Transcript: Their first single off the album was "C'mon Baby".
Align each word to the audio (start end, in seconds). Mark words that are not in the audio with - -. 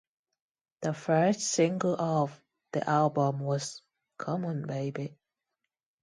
Their 0.81 0.93
first 0.95 1.41
single 1.41 1.93
off 2.01 2.41
the 2.71 2.89
album 2.89 3.37
was 3.37 3.83
"C'mon 4.19 4.65
Baby". 4.65 5.15